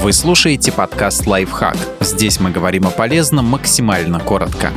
Вы 0.00 0.12
слушаете 0.12 0.70
подкаст 0.70 1.26
«Лайфхак». 1.26 1.76
Здесь 2.00 2.38
мы 2.38 2.52
говорим 2.52 2.86
о 2.86 2.90
полезном 2.90 3.46
максимально 3.46 4.20
коротко. 4.20 4.72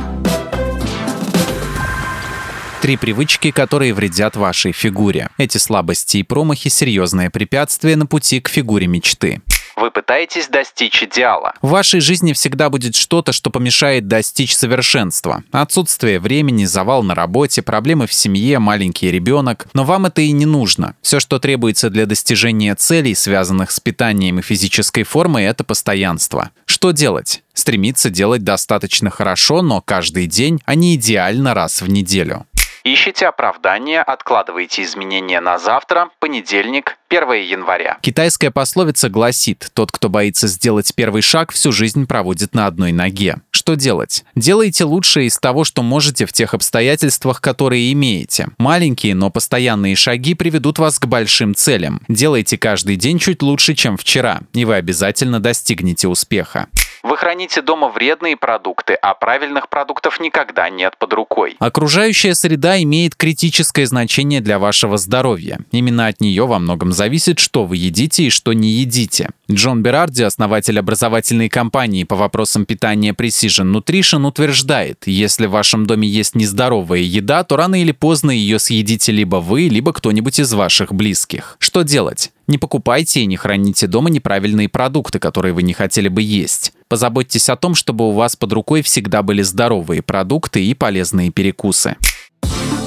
Три 2.82 2.96
привычки, 2.96 3.52
которые 3.52 3.94
вредят 3.94 4.34
вашей 4.34 4.72
фигуре. 4.72 5.28
Эти 5.38 5.58
слабости 5.58 6.16
и 6.16 6.22
промахи– 6.24 6.68
серьезное 6.70 7.30
препятствие 7.30 7.94
на 7.94 8.06
пути 8.06 8.40
к 8.40 8.48
фигуре 8.48 8.88
мечты. 8.88 9.40
Вы 9.76 9.90
пытаетесь 9.90 10.48
достичь 10.48 11.02
идеала. 11.02 11.54
В 11.62 11.70
вашей 11.70 12.00
жизни 12.00 12.32
всегда 12.32 12.70
будет 12.70 12.94
что-то, 12.94 13.32
что 13.32 13.50
помешает 13.50 14.06
достичь 14.06 14.54
совершенства. 14.54 15.42
Отсутствие 15.50 16.20
времени, 16.20 16.64
завал 16.64 17.02
на 17.02 17.14
работе, 17.14 17.62
проблемы 17.62 18.06
в 18.06 18.12
семье, 18.12 18.58
маленький 18.58 19.10
ребенок. 19.10 19.66
Но 19.72 19.84
вам 19.84 20.06
это 20.06 20.20
и 20.22 20.32
не 20.32 20.46
нужно. 20.46 20.94
Все, 21.02 21.20
что 21.20 21.38
требуется 21.38 21.90
для 21.90 22.06
достижения 22.06 22.74
целей, 22.74 23.14
связанных 23.14 23.70
с 23.70 23.80
питанием 23.80 24.38
и 24.38 24.42
физической 24.42 25.02
формой, 25.02 25.44
это 25.44 25.64
постоянство. 25.64 26.50
Что 26.66 26.90
делать? 26.90 27.42
Стремиться 27.54 28.10
делать 28.10 28.44
достаточно 28.44 29.10
хорошо, 29.10 29.62
но 29.62 29.80
каждый 29.80 30.26
день, 30.26 30.60
а 30.64 30.74
не 30.74 30.94
идеально 30.94 31.54
раз 31.54 31.82
в 31.82 31.88
неделю. 31.88 32.46
Ищите 32.84 33.26
оправдания, 33.26 34.02
откладывайте 34.02 34.82
изменения 34.82 35.40
на 35.40 35.58
завтра, 35.58 36.10
понедельник, 36.18 36.98
1 37.08 37.32
января. 37.34 37.98
Китайская 38.00 38.50
пословица 38.50 39.08
гласит, 39.08 39.70
тот, 39.72 39.92
кто 39.92 40.08
боится 40.08 40.48
сделать 40.48 40.92
первый 40.94 41.22
шаг, 41.22 41.52
всю 41.52 41.70
жизнь 41.70 42.06
проводит 42.06 42.54
на 42.54 42.66
одной 42.66 42.90
ноге. 42.90 43.36
Что 43.52 43.74
делать? 43.74 44.24
Делайте 44.34 44.82
лучшее 44.84 45.26
из 45.26 45.38
того, 45.38 45.62
что 45.62 45.82
можете 45.82 46.26
в 46.26 46.32
тех 46.32 46.54
обстоятельствах, 46.54 47.40
которые 47.40 47.92
имеете. 47.92 48.48
Маленькие, 48.58 49.14
но 49.14 49.30
постоянные 49.30 49.94
шаги 49.94 50.34
приведут 50.34 50.80
вас 50.80 50.98
к 50.98 51.06
большим 51.06 51.54
целям. 51.54 52.00
Делайте 52.08 52.58
каждый 52.58 52.96
день 52.96 53.20
чуть 53.20 53.42
лучше, 53.42 53.74
чем 53.74 53.96
вчера, 53.96 54.40
и 54.54 54.64
вы 54.64 54.74
обязательно 54.74 55.38
достигнете 55.38 56.08
успеха. 56.08 56.66
Вы 57.02 57.16
храните 57.16 57.62
дома 57.62 57.88
вредные 57.88 58.36
продукты, 58.36 58.94
а 58.94 59.14
правильных 59.14 59.68
продуктов 59.68 60.20
никогда 60.20 60.70
нет 60.70 60.96
под 60.98 61.12
рукой. 61.14 61.56
Окружающая 61.58 62.34
среда 62.34 62.80
имеет 62.82 63.16
критическое 63.16 63.86
значение 63.86 64.40
для 64.40 64.60
вашего 64.60 64.96
здоровья. 64.98 65.58
Именно 65.72 66.06
от 66.06 66.20
нее 66.20 66.46
во 66.46 66.60
многом 66.60 66.92
зависит, 66.92 67.40
что 67.40 67.64
вы 67.64 67.76
едите 67.76 68.24
и 68.24 68.30
что 68.30 68.52
не 68.52 68.68
едите. 68.68 69.30
Джон 69.54 69.82
Берарди, 69.82 70.22
основатель 70.22 70.78
образовательной 70.78 71.48
компании 71.48 72.04
по 72.04 72.16
вопросам 72.16 72.64
питания 72.64 73.12
Precision 73.12 73.72
Nutrition, 73.72 74.26
утверждает, 74.26 75.02
если 75.06 75.46
в 75.46 75.50
вашем 75.50 75.86
доме 75.86 76.08
есть 76.08 76.34
нездоровая 76.34 77.00
еда, 77.00 77.44
то 77.44 77.56
рано 77.56 77.80
или 77.80 77.92
поздно 77.92 78.30
ее 78.30 78.58
съедите 78.58 79.12
либо 79.12 79.36
вы, 79.36 79.62
либо 79.62 79.92
кто-нибудь 79.92 80.38
из 80.38 80.52
ваших 80.52 80.94
близких. 80.94 81.56
Что 81.58 81.82
делать? 81.82 82.30
Не 82.46 82.58
покупайте 82.58 83.20
и 83.20 83.26
не 83.26 83.36
храните 83.36 83.86
дома 83.86 84.10
неправильные 84.10 84.68
продукты, 84.68 85.18
которые 85.18 85.54
вы 85.54 85.62
не 85.62 85.72
хотели 85.72 86.08
бы 86.08 86.22
есть. 86.22 86.72
Позаботьтесь 86.88 87.48
о 87.48 87.56
том, 87.56 87.74
чтобы 87.74 88.08
у 88.08 88.12
вас 88.12 88.36
под 88.36 88.52
рукой 88.52 88.82
всегда 88.82 89.22
были 89.22 89.42
здоровые 89.42 90.02
продукты 90.02 90.64
и 90.64 90.74
полезные 90.74 91.30
перекусы. 91.30 91.96